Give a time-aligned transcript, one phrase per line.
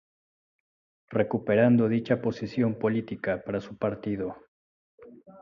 [1.11, 4.35] Recuperando dicha posición política para su Partido.